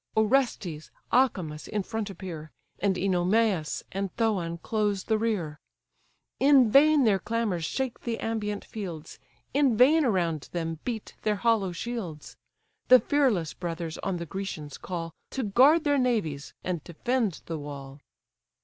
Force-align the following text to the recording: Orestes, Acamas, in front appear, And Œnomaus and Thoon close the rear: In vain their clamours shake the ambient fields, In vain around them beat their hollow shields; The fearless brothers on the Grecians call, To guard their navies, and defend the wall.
Orestes, 0.17 0.89
Acamas, 1.13 1.67
in 1.67 1.83
front 1.83 2.09
appear, 2.09 2.49
And 2.79 2.95
Œnomaus 2.95 3.83
and 3.91 4.11
Thoon 4.15 4.57
close 4.57 5.03
the 5.03 5.19
rear: 5.19 5.59
In 6.39 6.71
vain 6.71 7.03
their 7.03 7.19
clamours 7.19 7.65
shake 7.65 8.01
the 8.01 8.17
ambient 8.17 8.65
fields, 8.65 9.19
In 9.53 9.77
vain 9.77 10.03
around 10.03 10.49
them 10.53 10.79
beat 10.83 11.13
their 11.21 11.35
hollow 11.35 11.71
shields; 11.71 12.35
The 12.87 12.99
fearless 12.99 13.53
brothers 13.53 13.99
on 13.99 14.17
the 14.17 14.25
Grecians 14.25 14.79
call, 14.79 15.13
To 15.29 15.43
guard 15.43 15.83
their 15.83 15.99
navies, 15.99 16.55
and 16.63 16.83
defend 16.83 17.41
the 17.45 17.59
wall. 17.59 17.99